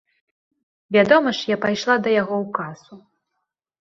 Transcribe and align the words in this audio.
Вядома 0.95 1.29
ж 1.39 1.51
я 1.51 1.57
пайшла 1.67 1.95
да 2.07 2.17
яго 2.21 2.35
ў 2.43 2.59
касу. 2.59 2.95